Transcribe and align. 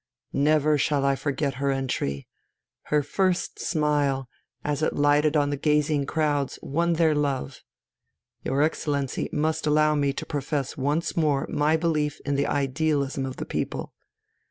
Never 0.33 0.79
shall 0.79 1.05
I 1.05 1.15
forget 1.15 1.53
her 1.61 1.69
entry! 1.69 2.27
Her 2.85 3.03
first 3.03 3.59
smile, 3.59 4.27
as 4.65 4.81
it 4.81 4.95
lighted 4.95 5.37
on 5.37 5.51
the 5.51 5.57
gazing 5.57 6.07
crowds, 6.07 6.57
won 6.63 6.93
their 6.93 7.13
love. 7.13 7.61
Your 8.43 8.63
Excellency 8.63 9.29
must 9.31 9.67
allow 9.67 9.93
me 9.93 10.11
to 10.13 10.25
profess 10.25 10.75
once 10.75 11.15
more 11.15 11.45
my 11.51 11.77
belief 11.77 12.19
in 12.25 12.33
the 12.33 12.47
idealism 12.47 13.27
of 13.27 13.35
the 13.37 13.45
people. 13.45 13.93